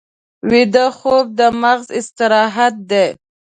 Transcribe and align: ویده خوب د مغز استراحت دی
ویده 0.49 0.85
خوب 0.97 1.25
د 1.39 1.41
مغز 1.61 1.85
استراحت 1.99 2.75
دی 2.89 3.07